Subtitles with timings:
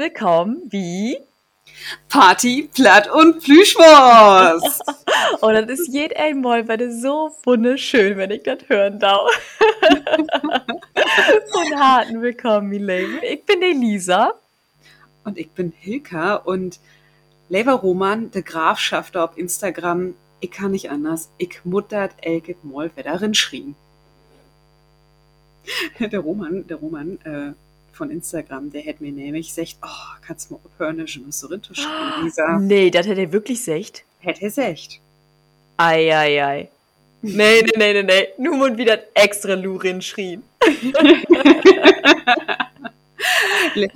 [0.00, 1.18] willkommen wie
[2.08, 4.82] Party, Platt und Plüschwurst.
[5.42, 9.30] oh, das ist jed einmal, weil das so wunderschön, wenn ich das hören darf.
[11.52, 13.18] Von harten Willkommen, Leben.
[13.30, 14.32] Ich bin Elisa.
[15.24, 16.80] Und ich bin Hilka und
[17.50, 21.30] Lever Roman, der Grafschaft auf Instagram, ich kann nicht anders.
[21.36, 23.74] Ich muttert Elket Moll, wer darin schrien.
[26.00, 27.52] Der Roman, der Roman, äh,
[28.00, 32.24] von Instagram, der hätte mir nämlich gesagt, oh, kannst du mal aufhören, schon so rinzuschreiben,
[32.24, 32.58] Lisa.
[32.58, 34.04] Nee, das hätte er wirklich gesagt.
[34.20, 35.00] Hätte er gesagt.
[35.76, 36.68] Ei, ei, ei.
[37.20, 38.28] Nee, nee, nee, nee, nee.
[38.38, 40.42] Nur und wieder extra Lurin schrien.
[43.74, 43.90] Le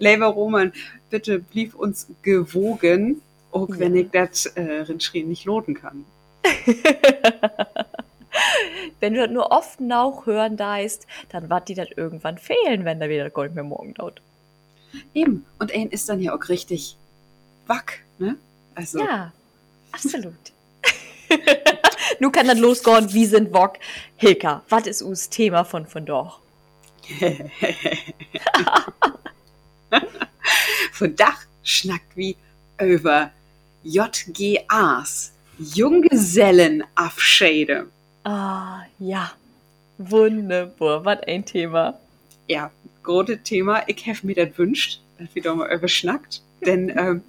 [0.00, 0.72] Lever Roman,
[1.10, 6.04] bitte blieb uns gewogen, auch wenn ich das äh, Rinschrien nicht loten kann.
[9.00, 13.00] wenn du das nur oft noch hören deist, dann wird die das irgendwann fehlen, wenn
[13.00, 14.20] da wieder Gold mehr morgen dauert.
[15.12, 15.44] Eben.
[15.58, 16.96] Und ein ist dann ja auch richtig
[17.66, 18.36] wack, ne?
[18.74, 19.00] Also.
[19.00, 19.32] Ja,
[19.92, 20.34] absolut.
[22.20, 23.74] Nun kann dann losgehen, wie sind Wok.
[24.16, 26.38] Hilka, was ist us Thema von von doch?
[30.92, 32.36] von Dach schnackt wie
[32.80, 33.30] über
[33.82, 37.88] JGAs, Junggesellenabschäde.
[38.24, 39.32] Ah, ja.
[39.98, 41.04] Wunderbar.
[41.04, 41.98] Was ein Thema.
[42.48, 42.70] Ja,
[43.02, 43.82] großes Thema.
[43.86, 46.42] Ich habe mir das wünscht, dass wir da mal überschnackt.
[46.64, 47.22] Denn, ähm,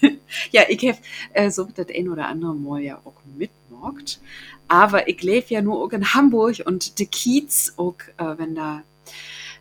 [0.50, 0.98] ja, ich habe
[1.34, 4.18] äh, so das ein oder andere Mal ja auch mitmorgt.
[4.66, 8.82] Aber ich lebe ja nur auch in Hamburg und der Kiez, auch äh, wenn da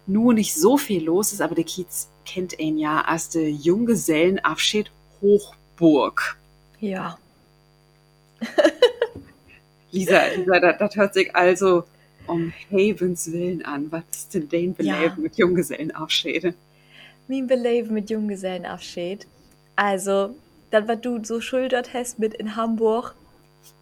[0.07, 4.91] nur nicht so viel los ist, aber der Kiez kennt ihn ja als der Junggesellenabschied
[5.21, 6.37] Hochburg.
[6.79, 7.17] Ja.
[9.93, 11.83] Lisa, Lisa das, das hört sich also
[12.27, 13.91] um Havens Willen an.
[13.91, 15.15] Was ist denn dein Beleben ja.
[15.17, 16.53] mit Junggesellenabschiede?
[17.27, 19.27] Mein Beleben mit Junggesellenabschied?
[19.75, 20.35] Also,
[20.71, 23.15] das, was du so schultert hast mit in Hamburg,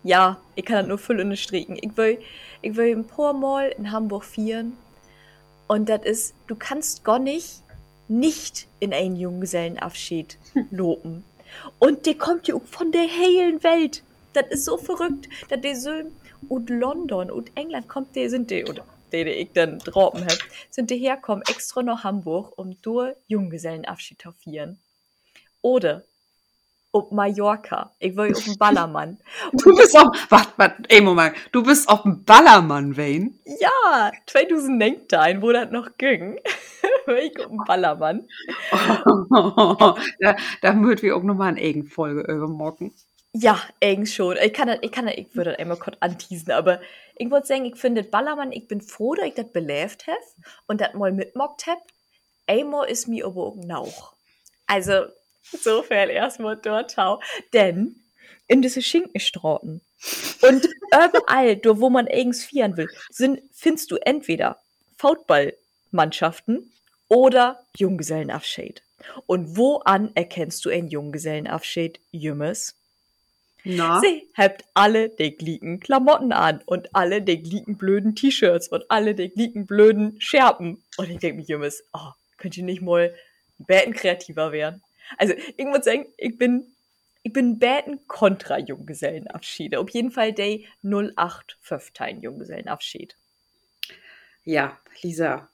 [0.03, 1.77] ja, ich kann das nur voll unterstreichen.
[1.81, 2.19] Ich will,
[2.61, 4.73] ich will ein paar Mal in Hamburg vieren.
[5.67, 7.63] Und das ist, du kannst gar nicht
[8.11, 10.37] nicht in einen Junggesellenabschied
[10.71, 11.23] loben.
[11.79, 14.03] Und der kommt ja von der heilen Welt.
[14.33, 15.91] Das ist so verrückt, dass die so
[16.49, 20.37] und London und England kommt, die sind die, oder die, die ich dann droppen habe,
[20.69, 24.79] sind die herkommen extra nach Hamburg, um durch Junggesellenabschied zu feiern.
[25.61, 26.03] Oder
[26.93, 27.91] ob Mallorca.
[27.99, 29.17] Ich will auf dem Ballermann.
[29.53, 33.31] Du bist auf, warte, warte, ey, Moment, du bist auf dem Ballermann, Wayne?
[33.45, 36.37] Ja, 2019, wo das noch ging.
[37.07, 38.27] ich auf dem Ballermann.
[39.29, 42.93] Oh, da, da würden wir auch nochmal eine Eigenfolge übermorgen.
[43.33, 44.35] Ja, eigentlich schon.
[44.43, 46.81] Ich kann ich kann ich würde das einmal kurz anteasen, aber
[47.15, 50.17] ich wollte sagen, ich finde Ballermann, ich bin froh, dass ich das belebt habe
[50.67, 51.81] und das mal mitmockt habe.
[52.47, 54.13] Einmal ist mir aber auch Nauch.
[54.67, 55.05] Also,
[55.53, 57.21] insofern erstmal dort schau.
[57.53, 57.95] Denn
[58.47, 59.81] in diese Schinkenstrauten
[60.41, 64.59] und überall, wo man eigens vieren will, sind, findest du entweder
[64.97, 66.73] Foutballmannschaften
[67.07, 68.83] oder Junggesellenabschied.
[69.25, 72.80] Und woan erkennst du einen Junggesellenabschied, Jümmes?
[73.63, 73.99] Na?
[73.99, 79.13] Sie habt alle die glieken Klamotten an und alle die glieken blöden T-Shirts und alle
[79.13, 80.83] die glieken blöden Scherpen.
[80.97, 83.13] Und ich denke mir, Jungs, oh, könnt ihr nicht mal
[83.59, 84.81] bäten kreativer werden?
[85.17, 86.65] Also, ich muss sagen, ich bin,
[87.21, 89.79] ich bin bäten kontra Junggesellenabschiede.
[89.79, 93.15] Auf jeden Fall der 0815 Junggesellenabschied.
[94.43, 95.49] Ja, Lisa,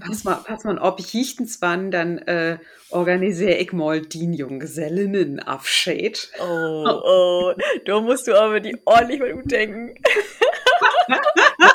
[0.00, 2.58] Pass mal, pass mal ob ich wann, dann äh,
[2.90, 6.30] organisiere ich mal den Junggesellinnenabschied.
[6.40, 7.54] Oh, oh,
[7.86, 9.94] da musst du aber die ordentlich mal denken.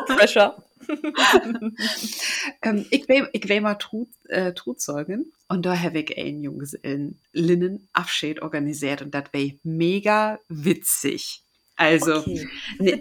[0.06, 0.64] Pressure.
[2.62, 8.42] ähm, ich will, ich will mal Trut, äh, Trutzeugen und da habe ich einen Junggesellinnenabschied
[8.42, 11.44] organisiert und das wäre mega witzig.
[11.76, 12.48] Also, okay.
[12.80, 13.00] ne,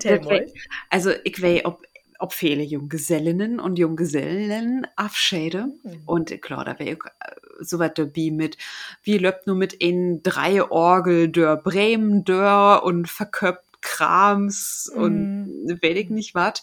[0.91, 1.81] also ich weiß, ob
[2.19, 5.67] ob viele Junggesellinnen und Junggesellen abschäde.
[5.83, 6.03] Mhm.
[6.07, 8.57] Und klar, da wäre äh, so was dabei mit,
[9.03, 15.03] wie löbt nur mit in drei Orgel der Bremen dör und verköpft Krams mhm.
[15.03, 16.63] und weiß ich nicht was.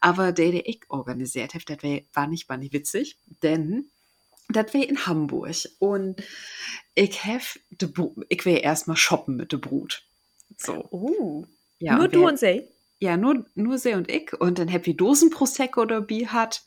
[0.00, 1.78] Aber der, der ich organisiert habe, das
[2.12, 3.86] war nicht, war nicht witzig, denn
[4.50, 5.54] das wäre in Hamburg.
[5.78, 6.22] Und
[6.94, 7.42] ich habe,
[8.28, 10.02] ich wäre erstmal shoppen mit der Brut.
[10.56, 10.88] So.
[10.90, 11.46] Uh,
[11.78, 12.68] ja, nur du und sie?
[13.00, 16.62] Ja, nur, nur sie und ich und dann Happy Dosen Prosecco dabei hat.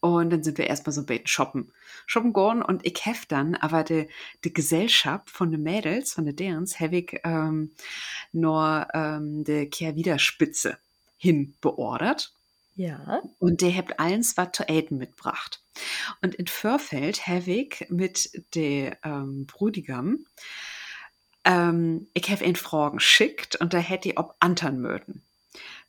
[0.00, 1.72] Und dann sind wir erstmal so bei shoppen.
[2.06, 4.08] Shoppen gehen und ich hef dann, aber die,
[4.44, 7.72] die Gesellschaft von den Mädels, von den Derns, habe ich ähm,
[8.32, 10.76] nur ähm, die Kehrwiederspitze
[11.16, 12.34] hin beordert.
[12.76, 13.22] Ja.
[13.38, 15.62] Und der habt eins was zu Aiden mitgebracht.
[16.20, 20.26] Und in Förfeld habe ich mit der ähm, Brudigam,
[21.44, 25.22] ähm, ich habe ihn Fragen schickt und da hätte ich ob Antern mögen.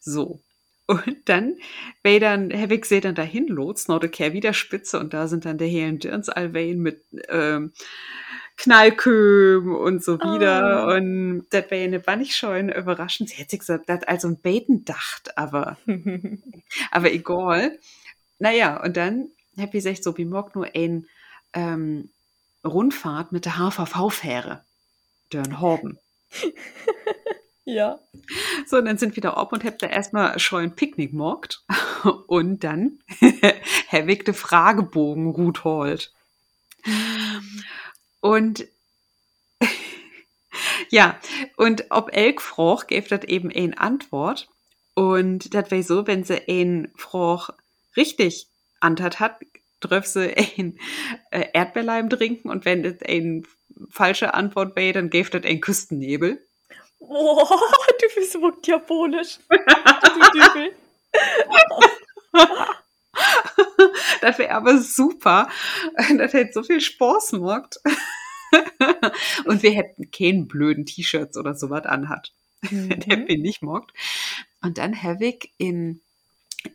[0.06, 0.40] So.
[0.88, 1.57] Und dann,
[2.04, 5.68] weil dann, ich gesehen, dann dahin lotst, Kehr wieder spitze und da sind dann der
[5.68, 7.74] Helen Dirns Alvain mit, ähm,
[8.57, 10.88] Knallköm und so wieder.
[10.88, 10.96] Oh.
[10.96, 13.30] Und das wäre eine war nicht schon überraschend.
[13.30, 15.78] Sie hätte gesagt, das also ein Beten dacht, aber,
[16.92, 17.78] aber egal.
[18.40, 21.08] Naja, und dann ich gesagt, so wie morgen nur ein
[21.54, 22.10] ähm,
[22.63, 24.63] Rundfahrt mit der HVV-Fähre.
[25.31, 25.98] Dörn Horben.
[27.66, 28.00] ja.
[28.66, 31.64] So, und dann sind wir da ob und hab da erstmal schon ein Picknick mockt
[32.28, 33.00] und dann
[33.88, 36.14] Herr Wick Fragebogen Ruth holt.
[38.22, 38.68] Und
[40.90, 41.20] ja,
[41.58, 44.50] und ob Elk froch, gäbe das eben eine Antwort.
[44.94, 47.50] Und das wäre so, wenn sie ein froch
[47.98, 48.48] richtig
[48.80, 49.40] antert hat,
[49.84, 50.80] dürfen sie ein
[51.32, 53.44] äh, Erdbeerleim trinken und wenn das eine
[53.90, 56.45] falsche Antwort wäre, dann gäbe das ein Küstennebel.
[57.07, 57.48] Oh,
[58.02, 59.40] du bist so diabolisch.
[59.50, 59.56] du
[64.22, 65.50] das wäre aber super.
[66.18, 67.80] Das hätte so viel Spaß gemacht.
[69.46, 72.34] Und wir hätten keinen blöden T-Shirts oder sowas anhat.
[72.69, 73.00] Mhm.
[73.02, 73.92] Der bin nicht mockt.
[74.62, 76.01] Und dann habe ich in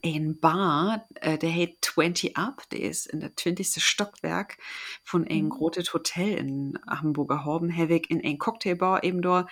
[0.05, 3.83] ein Bar, äh, der heißt 20 Up, der ist in der 20.
[3.83, 4.59] Stockwerk
[5.03, 5.51] von einem mhm.
[5.51, 9.47] großen Hotel in Hamburger Horben, ich in ein Cocktailbar eben da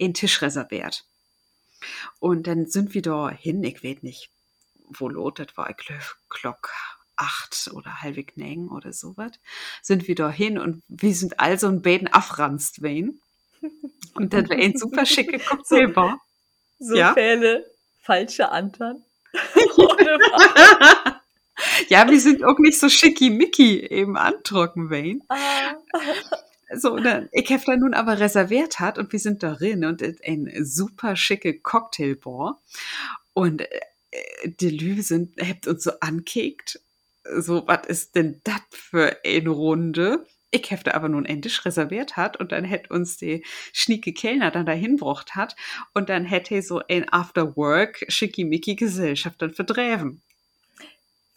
[0.00, 1.04] einen Tisch reserviert.
[2.20, 4.30] Und dann sind wir da hin, ich weiß nicht,
[4.88, 6.70] wo lotet war, ich glaube, Glock
[7.16, 9.32] acht oder halbwegs neng oder sowas,
[9.80, 13.20] sind wir da hin und wir sind also ein Bäden afranst wen.
[14.14, 16.20] Und dann war ein super schicke Cocktailbar.
[16.78, 17.14] So, so ja?
[17.14, 17.64] Fälle,
[18.00, 18.98] falsche Antwort.
[21.88, 25.20] Ja, wir sind auch nicht so schickimicki eben antrocken, Wayne.
[25.28, 25.74] Ah.
[26.74, 30.50] So, dann, ich habe da nun aber reserviert hat und wir sind darin und ein
[30.64, 32.62] super schicke Cocktailbar.
[33.34, 33.68] Und äh,
[34.44, 36.80] die Lübe sind, habt uns so ankickt.
[37.36, 40.26] So, was ist denn das für eine Runde?
[40.54, 44.66] Ich hätte aber nun endlich reserviert hat und dann hätte uns die schnieke Kellner dann
[44.66, 45.56] dahin gebracht hat
[45.94, 50.20] und dann hätte so ein After-Work schickimicki Gesellschaft dann verdreven.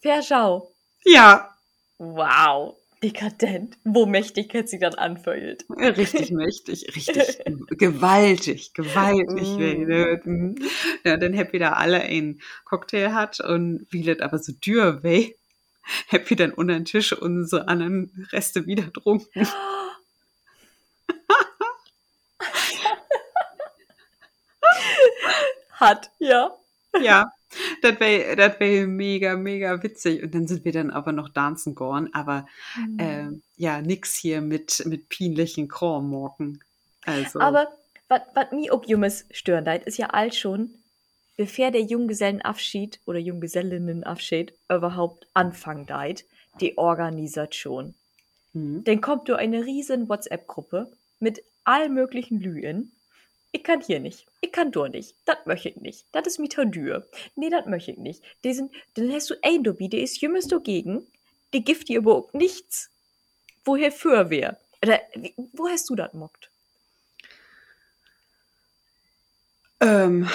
[0.02, 0.70] Verschau.
[1.06, 1.56] Ja.
[1.96, 2.76] Wow.
[3.02, 3.78] Dekadent.
[3.84, 5.64] Wo mächtig hat sie dann anfeuert.
[5.70, 7.38] Richtig mächtig, richtig
[7.78, 10.26] gewaltig, gewaltig.
[10.26, 10.56] Mm.
[11.04, 15.34] Ja, dann hätte wieder alle einen Cocktail hat und wie das aber so dürr weh
[16.08, 19.46] hab wieder unter den Tisch unsere anderen Reste wieder trunken.
[25.72, 26.56] Hat, ja.
[27.02, 27.30] Ja,
[27.82, 30.22] das wäre das wär mega, mega witzig.
[30.22, 32.46] Und dann sind wir dann aber noch tanzen gegangen, aber
[32.76, 32.98] mhm.
[32.98, 36.62] äh, ja, nix hier mit, mit pinlichen Kronmorken.
[37.04, 37.40] Also.
[37.40, 37.68] Aber
[38.08, 38.84] was mir auch
[39.30, 40.74] stören ist ja all schon,
[41.36, 46.24] bevor der Junggesellenabschied oder Junggesellinnenabschied überhaupt anfangen deit,
[46.60, 47.94] die Organisation.
[48.52, 48.84] Mhm.
[48.84, 50.90] Dann kommt du eine riesen WhatsApp-Gruppe
[51.20, 52.92] mit all möglichen Lügen.
[53.52, 54.26] Ich kann hier nicht.
[54.40, 55.14] Ich kann dort nicht.
[55.24, 56.04] Das möchte ich nicht.
[56.12, 57.04] Das ist mir teuer.
[57.36, 58.22] Nee, das möchte ich nicht.
[58.44, 61.06] Die sind, dann hast du ein Dobi, der ist jümmest dagegen.
[61.52, 62.90] Die gift dir aber auch nichts.
[63.64, 64.58] Woher für wer?
[64.82, 65.00] Oder
[65.52, 66.50] wo hast du das mockt?
[69.80, 70.28] Ähm,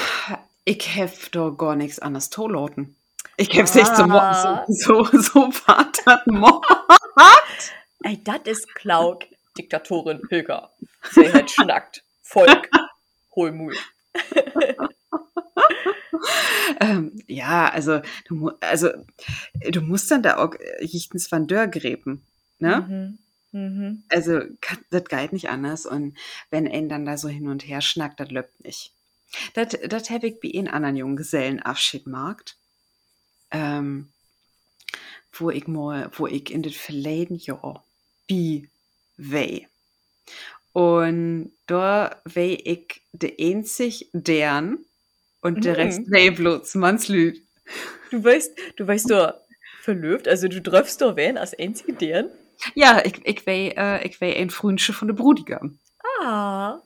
[0.65, 2.95] ich hef doch gar nichts anderes toloten.
[3.37, 6.65] Ich hab's nicht zum Morgen so, so, so war das Mord.
[8.03, 9.25] Ey, das ist Klauk,
[9.57, 10.71] Diktatorin Hilger.
[11.11, 12.03] Sie hat schnackt.
[12.23, 12.69] Volk,
[13.35, 13.75] Holmul.
[16.79, 18.89] ähm, ja, also du, also
[19.69, 22.25] du musst dann da auch Jichtens van Dörr gräben,
[22.59, 22.87] ne?
[22.87, 23.19] Mhm.
[23.59, 24.03] Mhm.
[24.09, 24.39] Also
[24.91, 26.17] das geht nicht anders und
[26.51, 28.93] wenn er dann da so hin und her schnackt, das löppt nicht.
[29.53, 32.57] Das, das habe ich bei in anderen Junggesellenabschied markt.
[33.51, 34.11] Ähm,
[35.33, 37.85] wo ich mal, wo ich in den verleden Jahr
[38.27, 38.69] bi
[39.17, 39.67] wei.
[40.73, 44.85] Und da wei ich de einzig deren
[45.41, 45.61] und mhm.
[45.61, 47.41] der Rest wei bloß Mannslüd.
[48.09, 49.33] Du weißt, du weißt doch
[49.81, 52.29] verlöbt, also du triffst doch wen als einzige deren?
[52.75, 55.79] Ja, ich, ich wei, äh, ich wei ein Frühsche von der Brudigam.
[56.21, 56.79] Ah.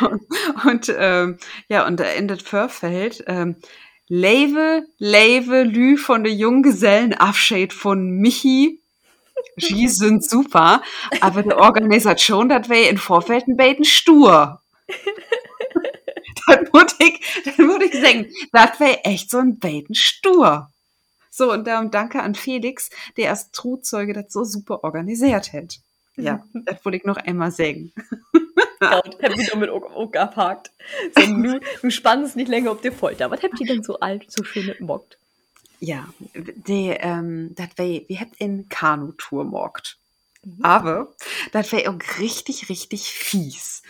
[0.00, 0.22] Und,
[0.64, 3.24] und ähm, ja, und da endet Förfeld.
[3.26, 3.56] Ähm,
[4.08, 8.80] Leve, Leve, Lü von der Junggesellenabschied von Michi.
[9.56, 10.82] Die sind super,
[11.20, 14.60] aber die Organisation, das wäre in Vorfeld ein bisschen stur.
[16.46, 20.70] dann würde ich, würde ich sagen, das wäre echt so ein Baden stur.
[21.30, 25.78] So, und darum danke an Felix, der als Trutzeuge das so super organisiert hat.
[26.16, 27.92] Ja, das wollte ich noch einmal sagen.
[28.92, 29.70] Ja, und hab ich damit
[30.16, 30.70] abhakt.
[31.16, 33.30] So, du, du spannst nicht länger auf die Folter.
[33.30, 35.18] Was habt ihr denn so alt, so schön mockt?
[35.80, 39.98] Ja, die, ähm, das wäre, wir habt in Kanutour mockt.
[40.42, 40.64] Mhm.
[40.64, 41.14] Aber
[41.52, 43.82] das wäre auch richtig, richtig fies.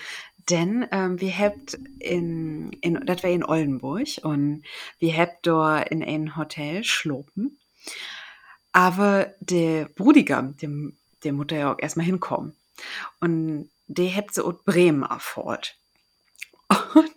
[0.50, 4.62] Denn ähm, wir habt in, in das wäre in Oldenburg und
[4.98, 7.58] wir habt dort in ein Hotel schlopen.
[8.72, 12.54] Aber der Brudigam, dem, der Mutter ja auch erstmal hinkommen.
[13.20, 15.76] Und der habt so aus Bremen erfordert.
[16.94, 17.10] Und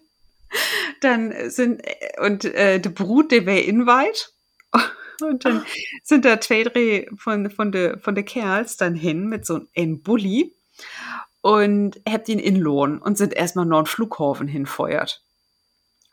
[1.01, 1.81] dann sind,
[2.19, 4.31] und äh, der Brut, der wäre inweit.
[5.21, 5.65] Und dann
[6.03, 10.01] sind da zwei, drei von, von der von de Kerls dann hin mit so einem
[10.01, 10.55] Bulli
[11.41, 15.23] und habt ihn in Lohn und sind erstmal noch einen Flughafen hinfeuert.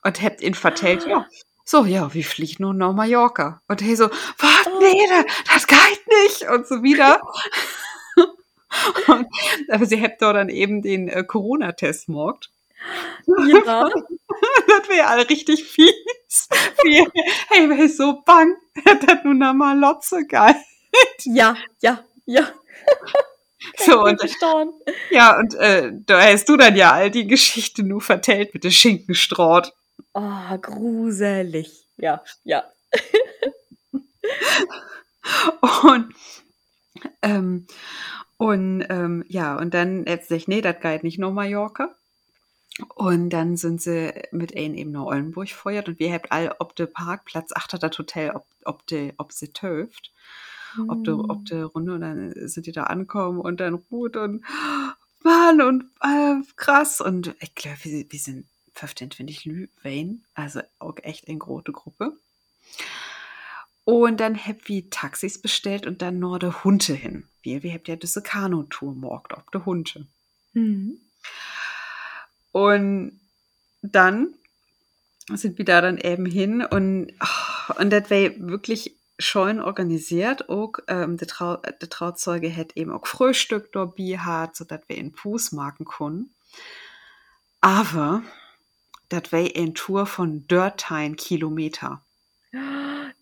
[0.03, 1.27] Und habt ihn vertellt, ja,
[1.65, 3.63] so, ja, wie fliegt nun nach Mallorca?
[3.69, 4.79] Und hey so, was, oh.
[4.81, 7.21] nee, das, das geht nicht und so wieder.
[9.69, 12.51] aber sie habt dort dann eben den äh, Corona-Test morgt.
[13.47, 13.89] Ja.
[14.69, 16.49] das wäre alle richtig fies.
[17.49, 20.57] Hey, wär ich so bang, das nun mal Lotze geil.
[21.25, 22.49] Ja, ja, ja.
[23.79, 24.21] So, und,
[25.11, 28.71] ja, und äh, da hast du dann ja all die Geschichte nur vertellt mit der
[28.71, 29.73] Schinkenstraut.
[30.13, 31.87] Oh, gruselig.
[31.97, 32.65] Ja, ja.
[35.83, 36.15] und
[37.23, 37.67] ähm,
[38.37, 41.95] und ähm, ja, und dann jetzt sich, nee, das geht nicht nur Mallorca.
[42.97, 46.75] Und dann sind sie mit ein eben nach Oldenburg feuert und wir habt all ob
[46.75, 50.11] der Parkplatz achter das Hotel, ob, ob, de, ob sie töft
[50.89, 54.45] ob du, ob du Runde und dann sind die da ankommen und dann ruht und
[55.23, 59.49] Mann und äh, krass und ich glaube, wir, wir sind 15, finde ich,
[59.83, 62.17] Wayne, also auch echt eine große Gruppe.
[63.85, 67.29] Und dann hab wir Taxis bestellt und dann nur der Hunde hin.
[67.43, 70.07] Wir, wir habt ja diese Kanu-Tour morgt, ob der Hunde.
[70.55, 70.99] Mhm.
[72.53, 73.21] Und
[73.83, 74.35] dann
[75.33, 80.75] sind wir da dann eben hin und, oh, und das war wirklich schön organisiert auch
[80.89, 85.15] ähm, der, Trau der Trauzeuge hätte eben auch Frühstück dabei hat so dass wir in
[85.15, 86.35] Fuß machen können
[87.61, 88.23] aber
[89.09, 92.03] das wäre ein Tour von 13 Kilometer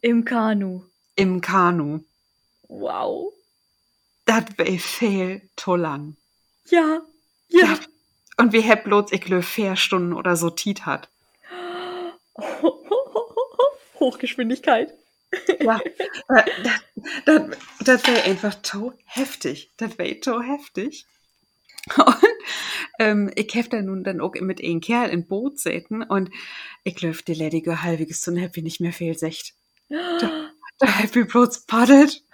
[0.02, 0.82] im Kanu.
[1.16, 2.00] Im Kanu.
[2.68, 3.32] Wow.
[4.26, 6.16] Das wäre viel zu lang
[6.73, 7.02] ja.
[7.49, 7.66] Ja.
[7.66, 7.88] Dat,
[8.38, 11.09] und wie bloß ich glaube vier Stunden oder so Tiet hat.
[14.00, 14.92] Hochgeschwindigkeit.
[15.61, 15.80] Ja,
[17.85, 19.71] das, wäre einfach so heftig.
[19.76, 21.06] Das wäre so heftig.
[21.97, 22.16] Und
[22.99, 26.02] ähm, ich habe dann nun dann auch mit einem Kerl in Boot säten.
[26.02, 26.30] Und
[26.85, 29.54] ich glaube, die ledige halbiges zu happy nicht mehr viel secht.
[30.78, 32.25] Da happy bloß paddelt.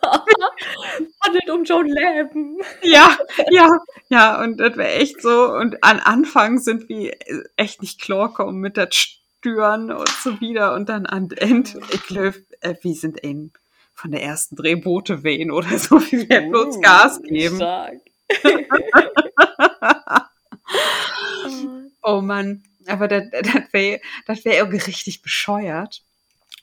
[0.00, 2.58] paddelt um John Leben.
[2.82, 3.18] Ja,
[3.50, 3.68] ja,
[4.08, 5.52] ja, und das wäre echt so.
[5.52, 7.16] Und an Anfang sind wir
[7.56, 12.06] echt nicht klar kommen mit der Stüren und so wieder und dann an End, ich
[12.06, 13.52] glaube, äh, wir sind ein
[13.92, 17.56] von der ersten Drehboote wehen oder so, wie wir bloß uh, Gas geben.
[17.56, 17.98] Stark.
[22.02, 26.02] oh Mann, aber das, das wäre das wär irgendwie richtig bescheuert.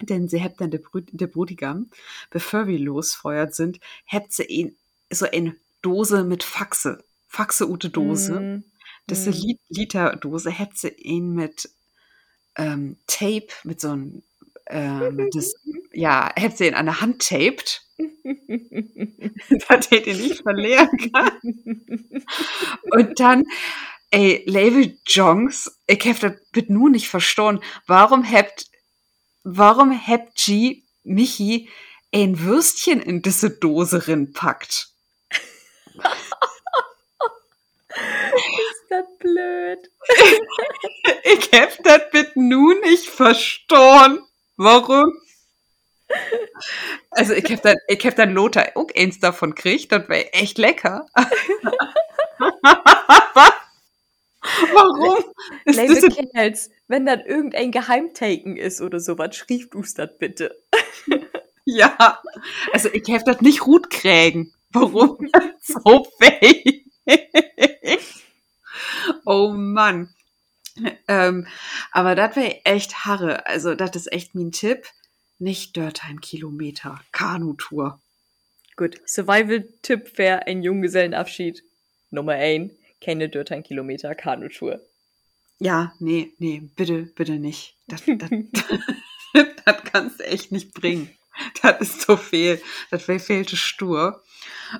[0.02, 1.90] Denn sie hat dann der, Brü der Brudigam,
[2.30, 4.76] bevor wir losfeuert sind, hat sie ihn
[5.12, 8.40] so eine Dose mit Faxe, Faxe-Ute Dose.
[8.40, 8.64] Mm.
[9.08, 9.60] Das ist eine mm.
[9.70, 11.70] Liter-Dose, hat sie ihn mit
[12.58, 14.24] ähm, Tape, mit so einem,
[14.68, 15.54] ähm, das,
[15.94, 17.84] ja, hätte sie ihn an der Hand taped,
[19.70, 22.26] dass er den nicht verlieren kann.
[22.92, 23.44] Und dann,
[24.12, 28.68] ey, Label Jongs, ich hab das bitte nur nicht verstanden, warum habt,
[29.46, 31.70] warum habt G Michi
[32.14, 34.90] ein Würstchen in diese Dose rinpackt?
[37.94, 39.92] Ist das blöd?
[41.24, 44.24] ich hab das bitte nun nicht verstanden.
[44.58, 45.14] Warum?
[47.12, 50.58] Also ich hab dann, ich hab dann Lothar auch eins davon kriegt, das wäre echt
[50.58, 51.06] lecker.
[54.74, 55.24] Warum?
[55.66, 60.56] Ist das Kerls, wenn dann irgendein Geheimtaken ist oder sowas, schrieb du das bitte.
[61.66, 62.22] ja,
[62.74, 64.54] also ich hab das nicht gut kriegen.
[64.72, 65.18] Warum
[65.62, 66.84] so fake?
[69.26, 70.10] oh Mann.
[71.08, 71.48] Ähm,
[71.92, 73.46] aber das wäre echt Harre.
[73.46, 74.86] Also, das ist echt mein Tipp.
[75.40, 77.00] Nicht Dörtheim Kilometer.
[77.12, 78.00] Kanutour.
[78.76, 79.00] Gut.
[79.06, 81.64] Survival-Tipp wäre ein Junggesellenabschied.
[82.12, 82.74] Nummer 1.
[83.02, 84.82] Keine Dörtheim Kilometer Kanutour.
[85.60, 87.78] Ja, nee, nee, bitte, bitte nicht.
[87.88, 88.30] Das, das,
[89.66, 91.10] das kannst du echt nicht bringen.
[91.62, 92.62] Das ist so viel.
[92.92, 94.24] Das wäre fehlte stur.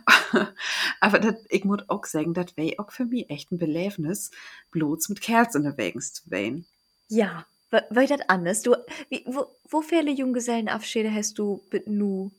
[1.02, 4.32] Aber das, ich muss auch sagen, das wäre auch für mich echt ein Belebnis,
[4.72, 6.66] bloß mit Kerzen unterwegs zu wählen.
[7.10, 8.62] Ja, weil das anders.
[8.62, 8.76] Du,
[9.10, 12.32] wie, wo, wo viele Junggesellenabschiede hast du mit nu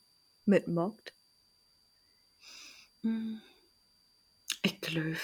[0.46, 1.12] mitmockt?
[3.02, 3.40] Hm.
[4.62, 5.16] Ich glaube,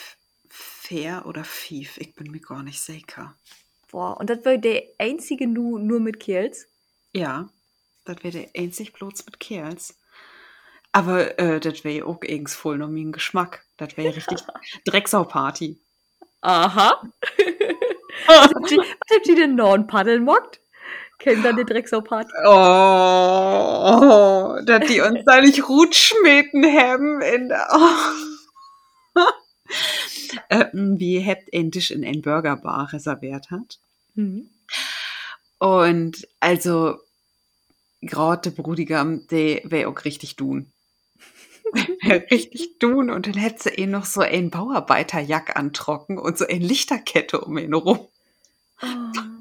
[0.53, 1.97] fair oder fief.
[1.97, 3.35] Ich bin mir gar nicht sicher.
[3.91, 6.69] Boah, und das war der einzige nu nur mit Kerls?
[7.15, 7.49] Ja,
[8.05, 9.99] das wäre der einzig bloß mit Kerls.
[10.93, 13.65] Aber äh, das wäre auch irgends voll noch mein Geschmack.
[13.79, 14.41] Das wäre richtig
[14.85, 15.81] Drecksau-Party.
[16.43, 17.03] Aha.
[18.27, 19.73] was habt ihr, was habt ihr denn noch?
[19.73, 20.61] Ein Paddeln mockt?
[21.19, 22.31] Kennt dann die Drecksau-Party?
[22.45, 27.69] Oh, dass die uns da nicht Rutschmeten haben in der.
[27.73, 28.27] Oh.
[30.53, 33.79] ähm, wie habt endlich in ein Burgerbar reserviert hat.
[34.15, 34.51] Mhm.
[35.59, 36.99] Und also,
[38.01, 40.73] gerade Brudigam, der wäre auch richtig tun.
[42.31, 46.59] richtig tun und dann hätte sie eh noch so ein Bauarbeiterjack antrocken und so eine
[46.59, 48.09] Lichterkette um ihn rum
[48.83, 48.87] oh.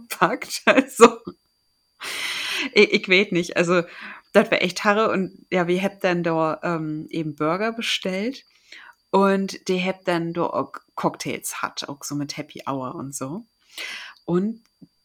[0.08, 0.62] packt.
[0.65, 1.18] Also,
[2.74, 3.84] ich, ich weiß nicht, also
[4.32, 8.46] das wäre echt harre und ja, wir hätten dann da ähm, eben Burger bestellt
[9.12, 13.48] und die hätten dann da auch Cocktails hat, auch so mit Happy Hour und so.
[14.25, 14.63] Und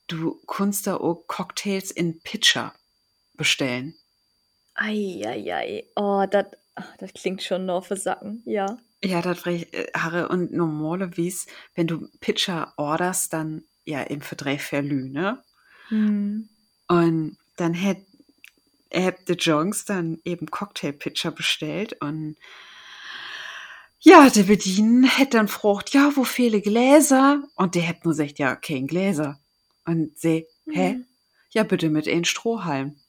[0.09, 2.75] du kannst da auch Cocktails in Pitcher
[3.33, 3.95] bestellen.
[4.75, 6.49] Eieiei, oh, das
[6.99, 8.77] das klingt schon noch für Sacken, ja.
[9.03, 14.21] Ja, das ich, äh, Harre und normale wies, wenn du Pitcher orderst, dann ja im
[14.21, 15.43] Verdreh verlü, ne?
[15.89, 16.51] Hm.
[16.89, 18.05] Und dann hätte
[18.91, 22.37] hätte Jones dann eben Cocktail-Pitcher bestellt und
[24.07, 27.43] ja, der Bedienen hätte dann gefragt, ja, wo fehle Gläser?
[27.57, 29.41] Und der hätte nur gesagt, ja, kein Gläser.
[29.85, 30.95] Und sie, hä?
[30.95, 31.07] Mhm.
[31.51, 33.01] Ja, bitte mit ein Strohhalm.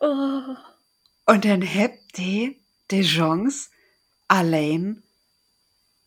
[0.00, 0.54] Oh.
[1.26, 1.62] Und dann
[2.16, 2.54] ihr
[2.92, 3.70] die Chance,
[4.28, 5.02] allein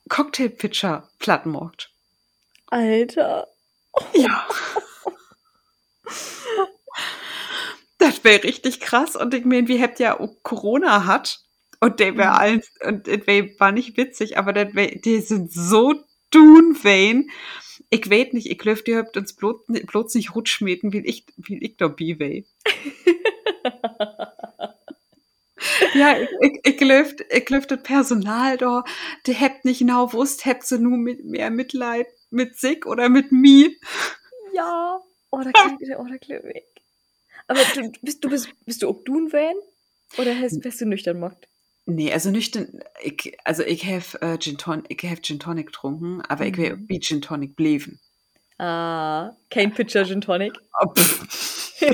[0.08, 1.94] Cocktailpitcher platten macht.
[2.68, 3.50] Alter.
[4.14, 4.48] Ja.
[7.98, 9.18] das wäre richtig krass.
[9.18, 11.44] Und ich meine, wie habt ja Corona hat.
[11.82, 12.36] Und der wäre mhm.
[12.36, 13.28] allen, und das
[13.60, 15.96] war nicht witzig, aber das wär, die sind so
[16.30, 17.30] dunwein.
[17.90, 21.58] Ich weet nicht, ich glaube, die habt uns bloß, bloß nicht rutschmeten, wie ich, wie
[21.58, 22.16] ich da bi
[25.96, 28.84] ja, ich, ich, ich glaube, ich glaub, das Personal da,
[29.26, 33.32] der habt nicht genau wusst, habt sie nur mit mehr Mitleid mit sich oder mit
[33.32, 33.72] mir.
[34.54, 35.00] Ja,
[35.32, 35.52] oder
[35.98, 36.68] oder klingt weg.
[37.48, 39.56] Aber du bist du bist bist du auch du Van
[40.18, 41.48] oder hast, bist du nüchtern gemacht?
[41.86, 46.22] Nee, also nüchtern, ich, also ich habe äh, Gin Tonic, ich habe Gin Tonic getrunken,
[46.28, 46.52] aber mhm.
[46.52, 48.00] ich will wie Gin Tonic bleiben.
[48.62, 50.54] Ah, kein Pitcher Gin Tonic?
[50.80, 50.94] Oh,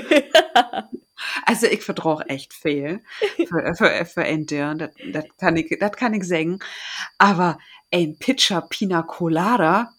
[1.45, 3.02] also ich vertraue echt viel
[3.47, 6.60] für, für, für ein Dirn, das, das, kann ich, das kann ich sagen.
[7.17, 7.58] Aber
[7.89, 9.93] ein Pitcher Pina Colada,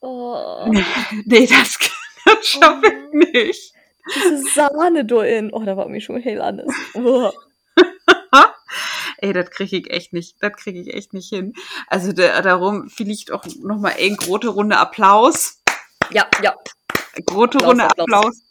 [0.00, 0.66] oh.
[0.68, 0.84] nee,
[1.24, 1.76] nee, das,
[2.24, 3.18] das schaffe oh.
[3.20, 3.72] ich nicht.
[4.14, 6.72] Diese Sahne da in, oh, da war mir schon hell anders.
[6.94, 7.32] Oh.
[9.18, 11.54] Ey, das kriege ich echt nicht, das kriege ich echt nicht hin.
[11.88, 15.62] Also der, darum vielleicht auch noch mal eine große Runde Applaus.
[16.10, 16.54] Ja, ja.
[17.24, 18.42] Große Runde Applaus.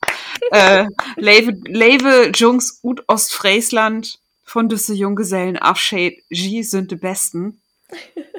[0.52, 7.62] äh, Leve, Leve Jungs ut Ostfriesland von düsse Junggesellen Afshade G sind die besten.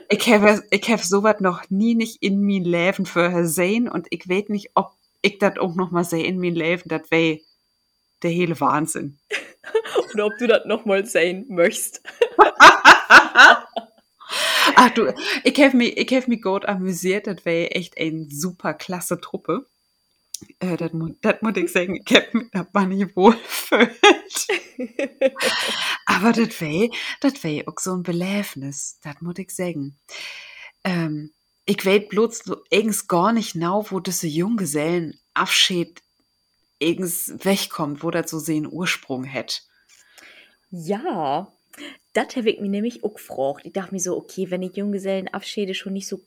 [0.08, 4.28] Ich habe ich hab sowas noch nie nicht in mein Leben vorher sehen und ich
[4.28, 7.40] weiß nicht, ob ich das auch noch mal sehe in mein Leben, das wäre
[8.26, 9.18] der hele Wahnsinn.
[10.14, 12.02] Oder ob du das noch mal sehen möchtest.
[14.74, 18.74] Ach du, ich habe mich, ich hab mich gut amüsiert, das wäre echt eine super
[18.74, 19.66] klasse Truppe.
[20.58, 20.90] Äh, das,
[21.22, 23.96] das muss ich sagen, ich habe mich da nicht wohlfühlt.
[26.06, 29.98] Aber das wäre das wär auch so ein Beläfnis, das muss ich sagen.
[30.84, 31.32] Ähm,
[31.64, 36.02] ich weiß bloß irgends gar nicht genau, wo diese Junggesellen Abschied
[36.78, 39.62] irgends wegkommt, wo das so seinen Ursprung hat.
[40.70, 41.52] Ja,
[42.12, 43.62] das habe ich mir nämlich auch gefragt.
[43.64, 46.20] Ich dachte mir so, okay, wenn ich Junggesellenabschiede schon nicht so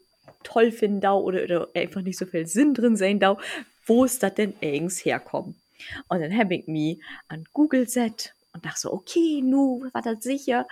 [0.43, 3.37] toll finde oder, oder einfach nicht so viel Sinn drin sein da,
[3.85, 5.59] wo ist das denn eigens herkommen?
[6.07, 10.23] Und dann habe ich mich an Google set und dachte so, okay, nu war das
[10.23, 10.67] sicher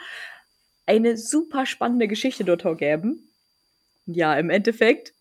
[0.85, 3.29] eine super spannende Geschichte dort geben.
[4.05, 5.13] Ja, im Endeffekt,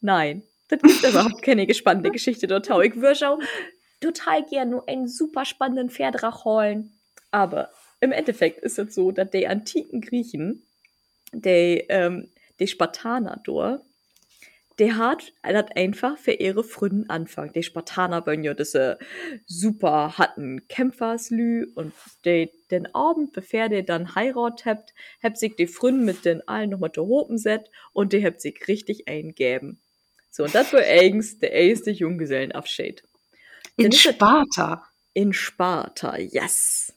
[0.00, 2.68] nein, das gibt überhaupt keine spannende Geschichte dort.
[2.84, 3.38] Ich würde auch
[4.00, 6.92] total gerne nur einen super spannenden Pferdrach holen.
[7.30, 10.62] Aber im Endeffekt ist es so, dass die antiken Griechen,
[11.32, 13.82] die, ähm, die Spartaner dort,
[14.78, 18.98] der hat hat einfach für ihre Fründen anfangen die Spartaner wollen ja diese
[19.46, 21.92] super hatten Kämpferslü und
[22.24, 26.70] de, den Abend bevor der dann heirat habt habt sich die Fründen mit den allen
[26.70, 29.80] noch mal hopen set und die habt sich richtig eingeben
[30.38, 33.02] so und das war eigens der erste Junggesellenabschied
[33.76, 34.84] in Sparta.
[35.12, 36.94] In Sparta yes.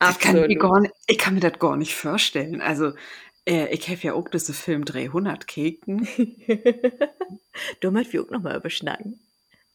[0.00, 2.60] Kann ich, nicht, ich kann mir das gar nicht vorstellen.
[2.60, 2.94] Also
[3.46, 6.08] äh, ich habe ja auch diese Film 300 Keken.
[7.80, 9.20] Du möchtest wir auch noch mal überschneiden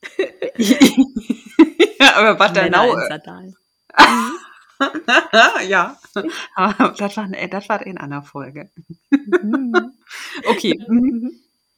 [0.57, 2.97] ja, aber was da genau
[5.67, 5.97] ja.
[6.13, 8.71] Das war, das war in einer Folge.
[9.09, 9.93] Mhm.
[10.47, 10.79] okay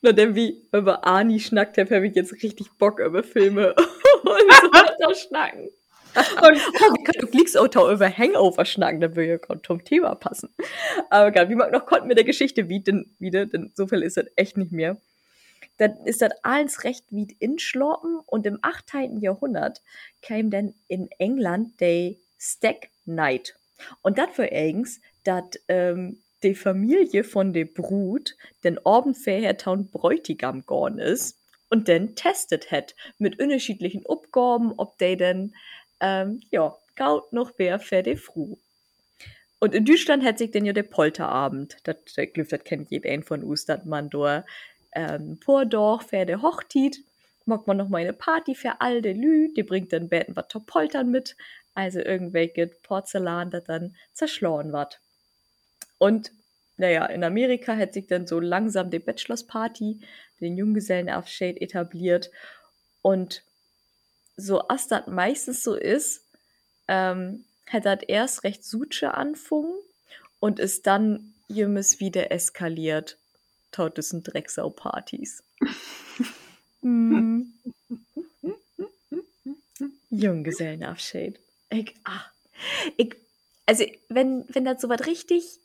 [0.02, 3.76] na denn wie über Ani schnackt habe ich jetzt richtig Bock über Filme.
[4.24, 4.54] Und
[5.00, 5.70] so schnacken.
[6.16, 10.50] Und, oh, du fliegst auch über Hangover schnacken da würde ja zum Thema passen.
[11.10, 12.70] Aber egal wie man noch konnten mit der Geschichte?
[12.70, 13.72] Wie denn wieder denn?
[13.76, 14.98] So viel ist das echt nicht mehr.
[15.78, 19.20] Dann ist das alles recht wie inschloppen und im 18.
[19.20, 19.84] Jahrhundert
[20.24, 23.56] kam dann in England der Stack Night
[24.02, 31.00] und das war eigens dat ähm, die Familie von de Brut den Orbenfähertown Bräutigam gorn
[31.00, 35.56] ist und dann testet het mit unterschiedlichen Obgaben ob de denn
[36.00, 38.58] ähm, ja gaut noch wer fer de froh
[39.60, 41.78] und in Deutschland hat sich denn ja der Polterabend.
[41.84, 44.28] Dat glüft dat kennt je ein von Ustad man do
[44.94, 47.04] ähm, purdorch pferde hochtit
[47.46, 50.66] mag man noch mal eine Party für all de Lü die bringt dann betten top
[50.68, 51.36] poltern mit
[51.74, 55.00] also irgendwelche Porzellan dat dann zerschloren wat
[55.98, 56.32] und
[56.78, 60.00] naja in Amerika hat sich dann so langsam die Bachelorsparty
[60.40, 62.32] den Junggesellenabschied etabliert
[63.02, 63.44] und
[64.36, 66.24] so as dat meistens so ist
[66.88, 69.74] ähm, hat dat erst recht suche anfungen
[70.40, 73.18] und ist dann jemmes wieder eskaliert
[73.72, 75.44] tautesten Drecksau-Partys.
[76.82, 77.42] mm.
[80.10, 81.40] Junggesellenabschied.
[81.70, 82.32] Ich, ach,
[82.96, 83.16] ich,
[83.66, 85.60] also wenn, wenn das so was richtig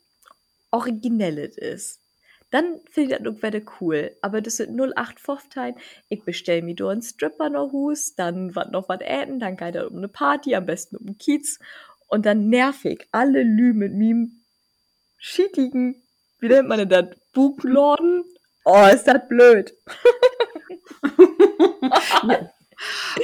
[0.73, 2.01] originelles ist,
[2.49, 4.11] dann finde ich das irgendwie cool.
[4.21, 5.75] Aber das sind 0815.
[6.09, 9.75] Ich bestelle mir da einen Stripper noch Hus, dann was noch was äten, dann geht
[9.75, 11.59] er um eine Party, am besten um Kiez.
[12.07, 14.43] Und dann nervig alle Lü mit miem
[15.17, 16.03] schickigen,
[16.39, 17.17] wie nennt man denn das?
[17.31, 18.25] Buchladen?
[18.65, 19.73] Oh, ist das blöd.
[22.27, 22.49] ja.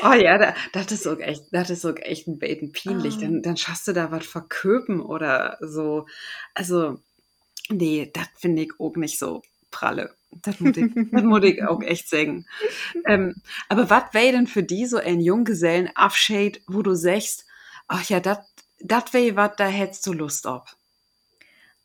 [0.03, 3.15] Oh ja, da, das ist auch echt, das ist auch echt ein Beten peinlich.
[3.17, 3.21] Oh.
[3.21, 6.05] Dann, dann schaffst du da was verköpen oder so.
[6.53, 6.99] Also,
[7.69, 10.15] nee, das finde ich auch nicht so pralle.
[10.31, 12.45] Das muss ich, muss ich auch echt sagen.
[13.05, 17.45] Ähm, aber was wäre denn für die so ein Junggesellen-Abschied, wo du sagst,
[17.87, 20.75] ach ja, das wäre was, da hättest du Lust auf?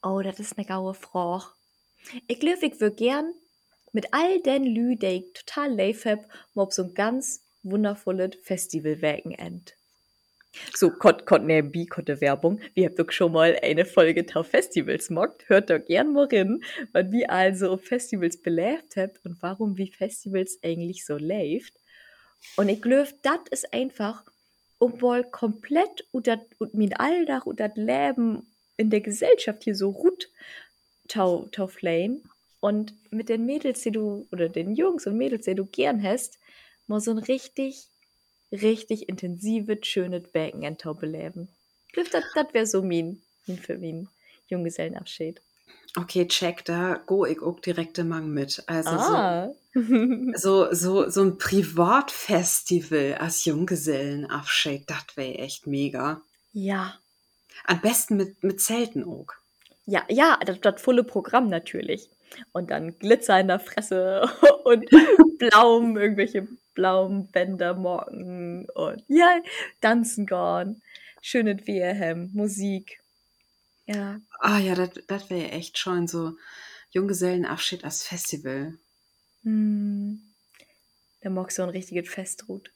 [0.03, 1.47] Oh, das ist eine gaue Frage.
[2.27, 3.33] Ich glaube, ich würde gern
[3.93, 8.37] mit all den Lü, die ich total leif hab, mal auf so ein ganz wundervolles
[8.43, 9.75] Festivalwochenend.
[10.75, 12.61] So, konnte kon nebenbei konnte Werbung.
[12.75, 15.49] Wir habt doch schon mal eine Folge Tau Festivals mockt.
[15.49, 16.63] Hört doch gern mal rein,
[16.93, 21.75] wir also Festivals belebt habt und warum wie Festivals eigentlich so läuft.
[22.57, 24.25] Und ich glaube, das ist einfach,
[24.79, 26.29] obwohl komplett und
[26.75, 30.31] mit Alldach und das Leben in der Gesellschaft hier so ruht,
[31.09, 32.21] Tau, Tau Flame.
[32.61, 36.39] Und mit den Mädels, die du, oder den Jungs und Mädels, die du gern hast,
[36.87, 37.89] mal so ein richtig,
[38.63, 41.49] richtig intensives, schönes Becken Tau beleben.
[41.95, 44.09] Das, das wäre so mein, mein für mein
[44.49, 45.41] Junggesellenabschied.
[45.97, 48.63] Okay, check, da go ich auch direkt Mang mit.
[48.67, 49.51] Also ah.
[49.75, 49.81] so,
[50.35, 56.21] so, so, so ein Privatfestival als Junggesellenabschied, das wäre echt mega.
[56.53, 56.95] Ja.
[57.65, 59.29] Am besten mit, mit Zelten auch.
[59.87, 62.11] Ja, ja, das, das volle Programm natürlich.
[62.53, 64.29] Und dann Glitzer in der Fresse
[64.65, 64.87] und
[65.39, 69.41] Blaum, irgendwelche blauen Bänder morgen und ja,
[69.81, 70.83] tanzen gehen.
[71.21, 73.01] Schönes Wehrhem, Musik.
[73.87, 74.21] Ja.
[74.41, 76.37] Ah ja, das wäre echt schon so
[76.91, 78.75] Junggesellenabschied als Festival.
[79.43, 80.21] Hm.
[81.21, 82.71] Da mag so ein richtiges Festrut.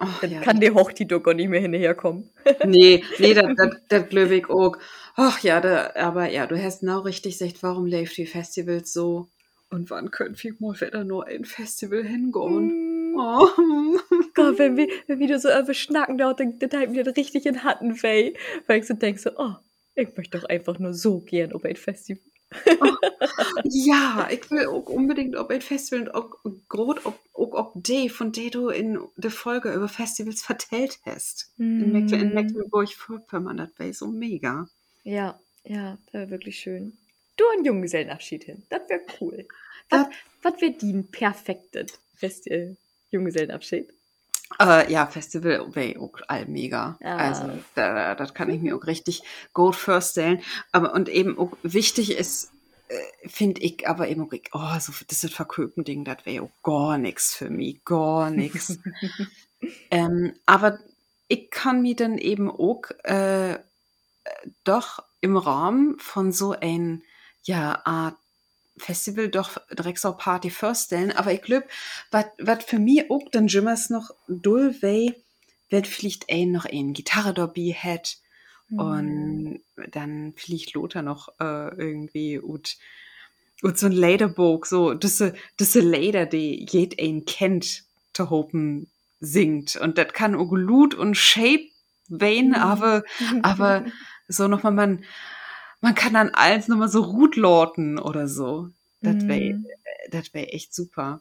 [0.00, 0.40] Oh, dann ja.
[0.40, 2.30] kann die hoch die Docker nicht mehr hinterherkommen.
[2.64, 4.76] nee, nee, das glaube ich auch.
[5.14, 9.28] Ach ja, da, aber ja, du hast genau richtig gesagt, warum läuft die Festivals so?
[9.70, 12.90] Und wann können wir mal wieder nur ein Festival hingehen?
[12.90, 12.93] Mm.
[13.16, 13.98] Oh.
[14.34, 18.34] Gott, wenn wir, wenn wir so schnacken, dann, dann, dann mir richtig in Hatten weh.
[18.66, 19.54] Weil ich so denke so, oh,
[19.94, 22.22] ich möchte doch einfach nur so gern auf ein Festival.
[22.80, 22.94] Oh,
[23.64, 26.30] ja, ich will auch unbedingt auf ein Festival und auch,
[27.04, 31.52] auch, auch, auch die, von der du in der Folge über Festivals vertellt hast.
[31.56, 31.82] Mm.
[31.82, 34.68] In, Mecklen, in Mecklenburg-Vorpommern, das wäre so mega.
[35.02, 36.96] Ja, ja, das wäre wirklich schön.
[37.36, 39.48] Du einen Junggesellenabschied hin, das wäre cool.
[39.90, 42.76] was wird die perfektet Festival
[43.14, 43.92] Junggesellenabschied?
[44.60, 46.98] Äh, ja, Festival wäre auch all mega.
[47.00, 47.16] Ja.
[47.16, 49.22] Also, da, das kann ich mir auch richtig
[49.52, 50.42] gut vorstellen.
[50.70, 52.52] Aber, und eben auch wichtig ist,
[52.88, 57.34] äh, finde ich aber eben, oh, so das ist Verköpen-Ding, das wäre auch gar nichts
[57.34, 58.78] für mich, gar nichts.
[59.90, 60.78] ähm, aber
[61.28, 63.58] ich kann mir dann eben auch äh,
[64.64, 67.02] doch im Rahmen von so ein
[67.42, 68.16] ja Art
[68.76, 71.66] Festival doch direkt Party vorstellen, aber ich glaube,
[72.10, 75.14] was für mich auch dann jimmers noch dull wei,
[75.70, 78.18] wird vielleicht ein noch ein Gitarre dabei hat
[78.68, 78.78] mhm.
[78.78, 79.60] und
[79.90, 82.76] dann vielleicht Lothar noch äh, irgendwie und
[83.62, 89.76] und so ein Lederbook, so diese diese Leder, die jed ein kennt, zu hopen singt
[89.76, 91.68] und das kann auch Glut und Shape
[92.08, 92.54] Vein, mhm.
[92.54, 93.04] aber
[93.42, 93.84] aber
[94.28, 95.04] so nochmal man
[95.84, 98.70] man kann dann alles nochmal so rutlorten oder so.
[99.02, 99.66] Das wäre mm.
[100.10, 101.20] das wär echt super.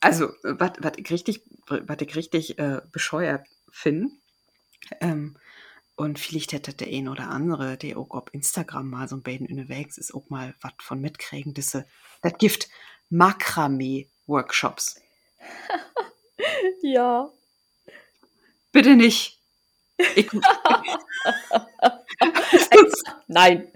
[0.00, 4.10] Also, was ich richtig, was ich richtig äh, bescheuert finde,
[5.00, 5.36] ähm,
[5.94, 9.46] und vielleicht hätte der ein oder andere, der auch auf Instagram mal so ein Baden
[9.46, 11.78] in Wegs ist, auch mal was von mitkriegen, das,
[12.20, 12.68] das gibt
[13.10, 15.00] Makramee-Workshops.
[16.82, 17.30] ja.
[18.72, 19.38] Bitte nicht.
[20.16, 20.28] Ich,
[23.28, 23.68] Nein.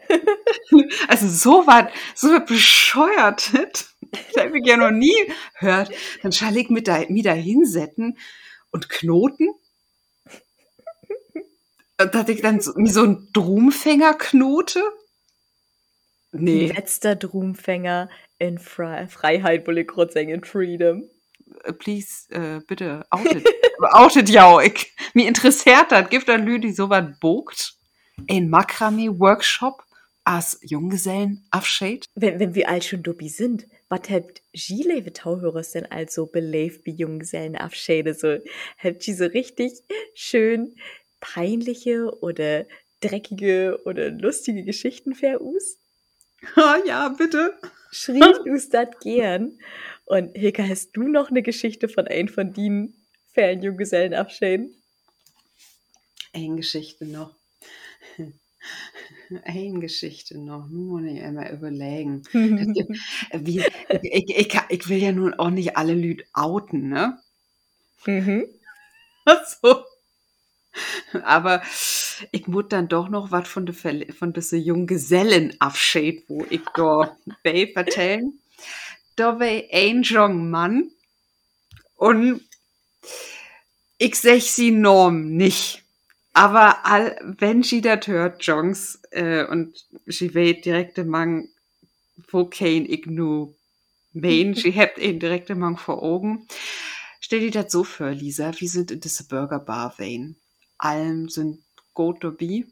[1.09, 3.51] Also so was, so was bescheuert.
[4.11, 5.15] Das habe ich ja noch nie
[5.61, 5.91] gehört.
[6.23, 8.17] Dann schall ich mit da, mit da hinsetzen
[8.71, 9.51] und knoten.
[11.99, 14.83] Dass ich dann so, so ein Drumfänger knote.
[16.33, 16.69] Nee.
[16.69, 21.11] Letzter Drumfänger in Fre Freiheit, wolle ich gerade sagen, in Freedom.
[21.65, 23.47] Äh, please, äh, bitte, outet.
[23.93, 26.09] outet ja, ich, mir interessiert das.
[26.11, 27.75] Gibt dann Leute, die sowas bogt
[28.29, 29.83] ein Makramee-Workshop
[30.25, 32.01] als Junggesellen Afshade?
[32.15, 36.95] Wenn, wenn wir all schon dobi sind, was habt Gile Tauhörers denn also belebt wie
[36.95, 38.15] Junggesellen Afshade?
[38.15, 38.39] So,
[38.79, 39.73] habt ihr so richtig
[40.15, 40.75] schön
[41.21, 42.67] peinliche oder
[43.01, 45.79] dreckige oder lustige Geschichten für us?
[46.57, 47.55] Oh, ja, bitte.
[47.91, 49.59] Schrieb du's dat gern.
[50.09, 52.95] Und Hilka, hast du noch eine Geschichte von einem von den
[53.35, 54.71] Fällen Junggesellen Afshade?
[56.33, 57.37] Eine Geschichte noch.
[59.45, 62.23] Eine Geschichte noch, nur muss ich immer überlegen.
[62.33, 63.63] wie,
[64.03, 67.19] ich, ich, ich, will ja nun auch nicht alle Lüd outen, ne?
[68.07, 68.47] Mhm.
[69.61, 69.85] so.
[71.23, 71.63] Aber
[72.33, 77.67] ich muss dann doch noch was von, de, von diese Junggesellenabschied, wo ich da bei
[77.67, 78.41] vertellen.
[79.19, 80.93] Da war ein jungen Mann
[81.97, 82.41] und
[83.99, 85.83] ich sech sie Norm nicht.
[86.35, 91.49] Aber all, wenn sie das hört, Jongs, äh, und sie weht direkt mang,
[92.31, 93.57] wo kein ich nu
[94.13, 96.47] mein, sie habt ihn direkt mang vor Augen.
[97.19, 100.37] Stell dir das so vor, Lisa, wie sind in diese Burger Bar Wayne?
[100.79, 102.67] Allen sind gut dabei.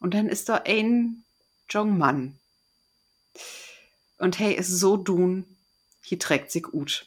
[0.00, 1.22] Und dann ist da ein
[1.68, 2.40] Jong Mann.
[4.18, 5.46] Und hey, ist so dun,
[6.10, 7.06] hier trägt sich gut.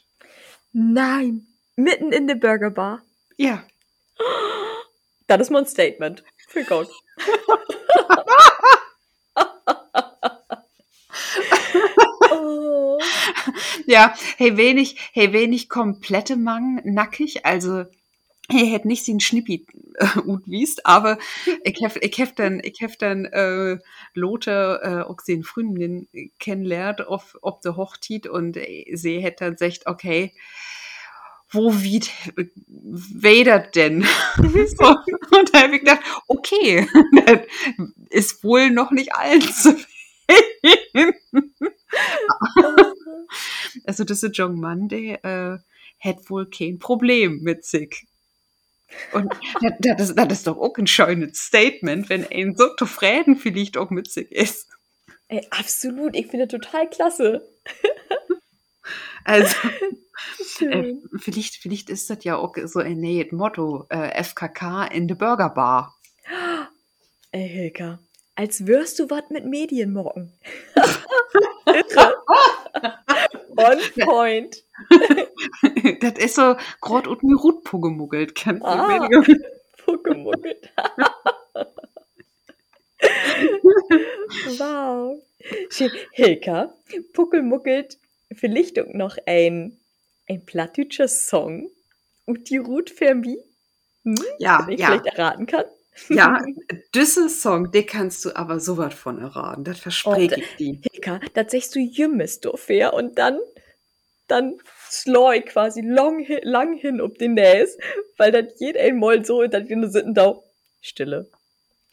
[0.72, 3.02] Nein, mitten in der Burger Bar.
[3.36, 3.62] Ja.
[5.26, 6.24] Das ist mein Statement.
[6.48, 6.88] Für Gott.
[12.30, 12.98] oh.
[13.86, 17.84] Ja, hey, wenig, hey, wenig komplette Mang nackig, also
[18.50, 21.18] hey, hätte nicht den Schnippi äh, gut wiest, aber
[21.64, 23.78] ich hef, ich hef dann, ich hef dann äh,
[24.14, 28.58] Lotte äh, auch den Frühen kennenlernt, ob, ob der Hochtit und
[28.92, 30.32] sie hätte dann gesagt, okay,
[31.50, 32.00] wo wie
[32.66, 34.02] wedert denn?
[34.36, 34.88] so,
[35.38, 36.88] und da habe ich gedacht, okay,
[37.24, 37.40] das
[38.10, 39.76] ist wohl noch nicht allzu
[43.84, 45.58] also das ist John Monday äh,
[46.00, 48.06] hat wohl kein Problem mit sich.
[49.12, 53.76] Und das, das, das ist doch auch ein schönes Statement, wenn ein so zufrieden vielleicht
[53.76, 54.68] auch sich ist.
[55.28, 57.48] Ey, absolut, ich finde total klasse.
[59.24, 59.56] Also,
[60.60, 65.14] äh, vielleicht, vielleicht ist das ja auch so ein neues Motto, äh, FKK in the
[65.14, 65.94] Burger Bar.
[67.32, 67.98] Ey, Hilka,
[68.34, 70.32] als wirst du was mit Medien morgen.
[73.56, 74.64] On point.
[76.00, 78.32] das ist so grad und mir Rut pugemuggelt.
[78.62, 79.08] Ah,
[79.84, 80.70] pugemuggelt.
[84.58, 85.22] wow.
[86.12, 86.74] Hilka,
[87.12, 87.98] Puckelmuggelt
[88.32, 89.78] vielleicht auch noch ein,
[90.26, 91.70] ein plattdeutscher Song
[92.24, 93.36] und die Ruth Fermi,
[94.04, 94.16] hm?
[94.38, 94.86] ja, den ich ja.
[94.86, 95.64] vielleicht erraten kann.
[96.08, 96.42] Ja,
[96.94, 99.64] diesen Song, den kannst du aber so was von erraten.
[99.64, 100.78] Das verspreche ich dir.
[100.90, 103.38] Hilka, das sagst du Jümmes, du fair, und dann
[104.28, 104.58] dann
[105.02, 107.76] slow ich quasi lang, lang hin ob den Näs,
[108.16, 110.40] weil dann jeder einmal so, dann wir sitzen da,
[110.80, 111.28] Stille,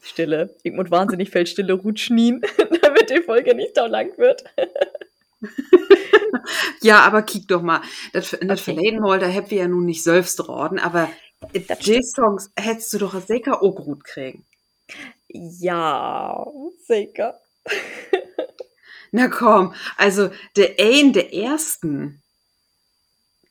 [0.01, 0.55] Stille.
[0.65, 2.41] Muss wahnsinnig viel Stille rutschnien,
[2.81, 4.43] damit die Folge nicht so lang wird.
[6.81, 7.81] ja, aber kick doch mal.
[8.13, 8.75] Das, das okay.
[8.75, 11.09] verleden mal, da hätten wir ja nun nicht selbst raten, aber
[11.53, 14.45] J-Songs hättest du doch sicher auch gut kriegen.
[15.27, 16.45] Ja,
[16.85, 17.39] sicher.
[19.11, 22.20] Na komm, also der ein der ersten,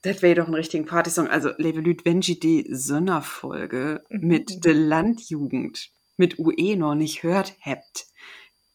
[0.03, 1.29] das wäre doch ein richtigen Partysong.
[1.29, 4.27] Also, liebe Lüd, wenn Sie die Sonderfolge mhm.
[4.27, 8.07] mit der Landjugend mit UE noch nicht hört habt,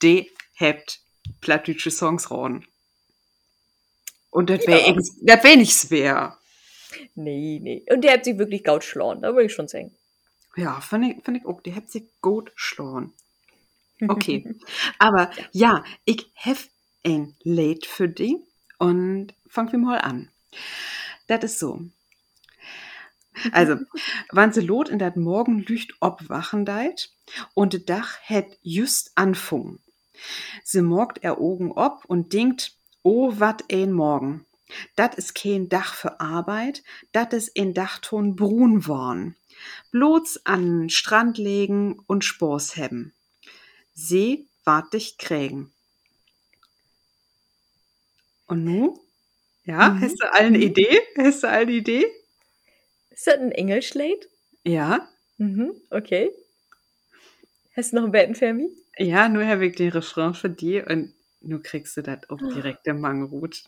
[0.01, 0.27] de
[0.59, 0.99] habt
[1.41, 2.65] plattdeutsche Songs rauen.
[4.29, 4.93] Und das wäre ja.
[4.93, 6.37] das wär nicht schwer.
[7.15, 7.85] Nee, nee.
[7.89, 9.95] Und der hat sie wirklich gut schlagen, da würde ich schon sagen.
[10.57, 13.13] Ja, finde ich, find ich auch, der hat sie gut schlagen.
[14.09, 14.45] Okay.
[14.99, 16.59] Aber ja, ich habe
[17.05, 18.35] ein Late für dich
[18.77, 20.29] und fangen wir mal an.
[21.27, 21.81] Das ist so.
[23.51, 23.77] Also,
[24.31, 27.11] wann sie lot in dat Morgenlücht obwachen deit
[27.53, 29.79] und de Dach het just anfung.
[30.63, 34.45] Sie morgt er Ogen ob und denkt, oh wat ein Morgen.
[34.95, 39.35] Dat is kein Dach für Arbeit, dat is ein Dachton brun worn.
[39.91, 43.13] Bloß an Strand legen und Spors hebben.
[43.93, 45.71] See wart dich krägen.
[48.47, 49.04] Und nu?
[49.65, 50.01] Ja, mhm.
[50.01, 51.01] hast du allen Idee?
[51.17, 52.05] Hast du allen Idee?
[53.09, 54.19] Ist das ein Engelschlade?
[54.63, 55.09] Ja.
[55.37, 56.31] Mhm, okay.
[57.75, 58.71] Hast du noch einen Betten für mich?
[58.97, 62.87] Ja, nur habe ich den Refrain für dich und nur kriegst du das auch direkt
[62.87, 63.63] im Mangerut.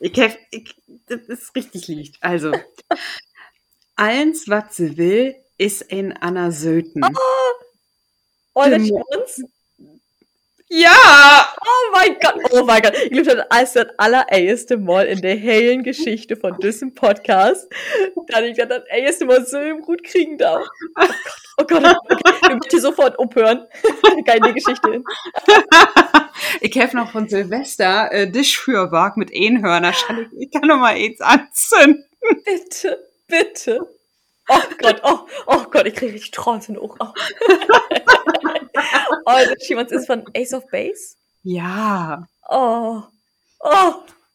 [0.00, 0.74] Ich, hab, ich,
[1.06, 2.22] das ist richtig liegt.
[2.22, 2.52] Also,
[3.96, 7.02] eins, was sie will, ist ein Anna Söten.
[7.04, 7.64] Oh,
[8.54, 9.50] oh das stimmt.
[10.68, 11.46] Ja!
[11.60, 12.94] Oh mein Gott, oh mein Gott.
[12.96, 17.70] Ich glaube, das ist das allererste Mal in der hellen Geschichte von diesem Podcast,
[18.28, 20.66] dass ich das erste Mal so im Gut kriegen darf.
[21.56, 22.34] Oh Gott, oh Gott, oh Gott.
[22.42, 23.66] ich möchte sofort aufhören.
[24.26, 25.02] Keine Geschichte
[26.60, 29.92] ich habe noch von Silvester äh, Dischfürwag mit Einhörner.
[30.38, 32.04] Ich kann noch mal eins anzünden.
[32.44, 33.93] Bitte, bitte.
[34.48, 36.98] Oh Gott, oh, oh Gott, ich kriege richtig Trance in den Ohren.
[37.00, 37.12] Oh.
[39.26, 41.16] oh, das jemand ist von Ace of Base?
[41.42, 42.28] Ja.
[42.48, 43.02] Oh,
[43.60, 43.92] oh,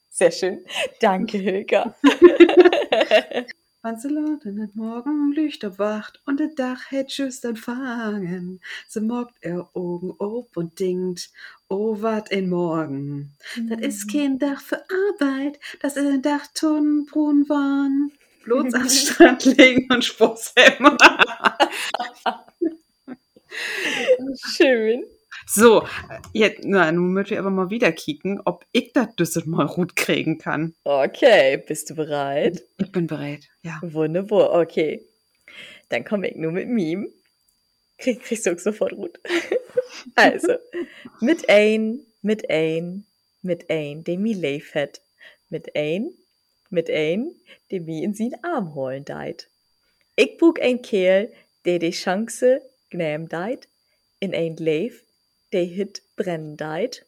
[0.10, 0.66] sehr schön.
[1.00, 1.96] Danke, Hilka.
[3.82, 8.60] Lancelot in den Morgenlicht erwacht und der Dach hätt just anfangen.
[8.88, 11.30] So mockt er Augen ob und dingt,
[11.70, 13.38] oh wat ein Morgen.
[13.56, 13.70] Mhm.
[13.70, 18.12] Das ist kein Dach für Arbeit, das ist ein Dach Tonnenbrunn waren
[18.44, 20.98] bloß an den Strand legen und haben.
[24.56, 25.06] Schön.
[25.46, 25.88] So,
[26.34, 29.96] jetzt, na, nun möchte ich aber mal wieder kicken, ob ich das Düssel mal gut
[29.96, 30.76] kriegen kann.
[30.84, 32.64] Okay, bist du bereit?
[32.78, 33.80] Ich bin bereit, ja.
[33.82, 35.04] Wunderbar, okay.
[35.90, 37.08] Dann komme ich nur mit Meme.
[37.98, 39.20] Krieg, kriegst du auch sofort gut.
[40.16, 40.54] also,
[41.20, 43.06] mit ein, mit ein,
[43.42, 45.02] mit ein, dem mi leif hat.
[45.50, 46.12] Mit ein,
[46.70, 47.36] mit ein,
[47.72, 49.50] de mi in sin Arm holen deit.
[50.16, 51.32] Ich buk ein Kerl,
[51.66, 53.68] der die Chance gnäm deit,
[54.20, 55.04] in ein Leif,
[55.52, 57.06] der hit brennen deit,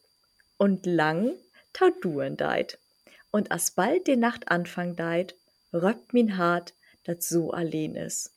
[0.56, 1.34] und lang
[1.72, 2.78] taut duren deit.
[3.30, 5.34] Und as bald die Nacht anfang deit,
[5.72, 8.30] röppt min hart, dat so allein is.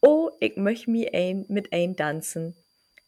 [0.00, 2.56] Oh, ich möcht mi ein mit ein tanzen,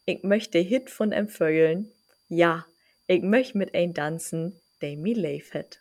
[0.07, 1.93] ich möchte Hit von empfeulen,
[2.29, 2.67] ja,
[3.07, 5.81] ich möcht mit ein tanzen, der mi leif het.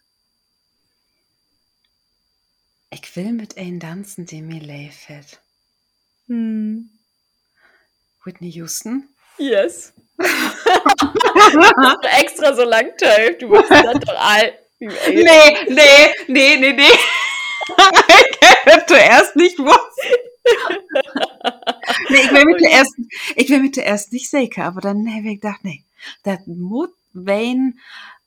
[3.04, 5.42] Ich will mit ein tanzen, der mir leifet.
[6.28, 6.90] Hm.
[8.24, 9.10] Whitney Houston?
[9.38, 9.92] Yes.
[12.20, 13.36] extra so lang teil.
[13.38, 14.58] Du bist dann doch all.
[14.80, 16.84] Nee, nee, nee, nee, nee.
[16.88, 19.96] ich hätte zuerst nicht was.
[22.10, 25.06] nee, ich will mit der ersten, ich will mit der ersten nicht sicher, aber dann
[25.14, 25.84] habe ich gedacht, nee,
[26.24, 27.74] das muss Wayne,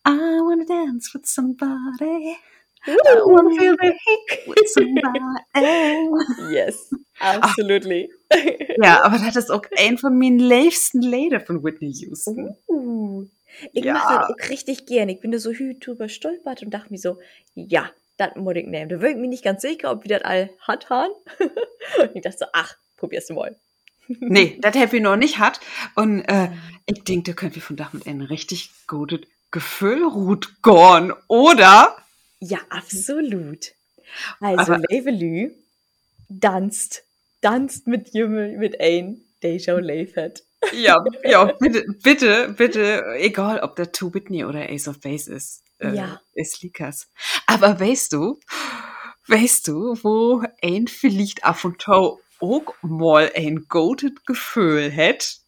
[0.06, 2.36] I wanna dance with somebody.
[2.86, 3.92] I wanna feel the
[4.46, 5.20] with somebody.
[6.50, 8.10] Yes, absolutely.
[8.30, 8.38] Ach,
[8.82, 12.56] ja, aber das ist auch ein von meinen liebsten Lieder von Whitney Houston.
[12.68, 13.26] Uh,
[13.72, 13.94] ich ja.
[13.94, 15.08] mache das auch richtig gern.
[15.08, 17.18] Ich bin da so drüber stolpert und dachte mir so,
[17.54, 18.88] ja, das muss ich nehmen.
[18.88, 21.12] Da war ich mir nicht ganz sicher, ob wir das all hat haben.
[21.38, 23.56] und ich dachte so, ach, probier's du mal.
[24.20, 25.60] nee, das hätte ich noch nicht hat.
[25.94, 26.50] Und äh,
[26.86, 31.96] ich denke, da können wir von da mit einem richtig gutes Gefühl gut gehen, oder?
[32.40, 33.72] Ja, absolut.
[34.40, 35.54] Also, Levelü
[36.40, 37.04] tanzt,
[37.40, 40.44] tanzt mit Jümmel, mit ein, der schon leifert.
[40.72, 45.62] Ja, ja, bitte, bitte, bitte, egal ob der Two Whitney oder Ace of Base ist.
[45.78, 46.20] äh, ja.
[46.34, 47.08] ist Likas.
[47.46, 48.40] Aber weißt du,
[49.26, 55.38] weißt du, wo ein vielleicht auf und tau auch mal ein goated Gefühl hat?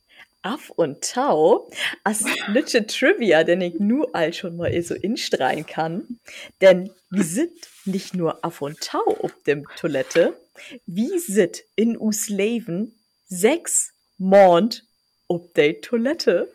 [0.43, 1.71] Af und Tau
[2.03, 6.21] as lütsche Trivia, den ich nur all schon mal so instreien kann.
[6.61, 7.53] Denn wie sind
[7.85, 10.41] nicht nur Af und Tau auf dem Toilette,
[10.87, 14.85] wie sit in us Leben sechs Mond
[15.29, 16.51] op der Toilette?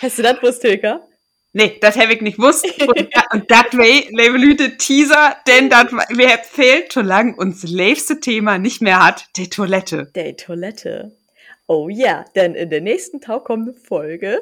[0.00, 1.06] Hast du das gewusst, Hilka?
[1.52, 2.66] Nee, das habe ich nicht gewusst.
[2.86, 8.58] Und, und das way, liebe Leute, Teaser, denn das mir fehlt, solange uns liebste Thema
[8.58, 10.12] nicht mehr hat, die Toilette.
[10.14, 11.16] Die Toilette.
[11.68, 14.40] Oh ja, denn in der nächsten taukommenden Folge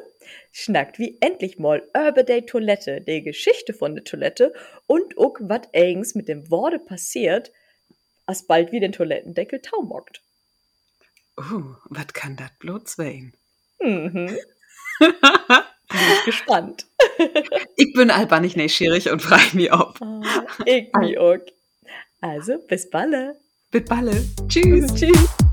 [0.52, 4.52] schnackt wie endlich mal über die Toilette, die Geschichte von der Toilette
[4.86, 7.50] und auch was eigens mit dem Worte passiert,
[8.26, 10.22] als bald wie den Toilettendeckel taumockt.
[11.38, 13.32] Uh, was kann das bloß sein?
[13.80, 14.36] Mhm.
[15.94, 16.86] bin gespannt.
[17.76, 20.00] ich bin einfach nicht neugierig und frage mich ob.
[20.00, 20.22] Oh,
[20.64, 21.38] ich mich auch.
[22.20, 23.36] Also, bis balle.
[23.70, 24.24] Bis balle.
[24.48, 24.94] Tschüss.
[24.94, 25.43] Tschüss.